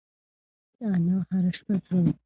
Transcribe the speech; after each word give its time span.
انا 0.89 1.15
هره 1.29 1.51
شپه 1.57 1.73
ژاړي. 1.85 2.11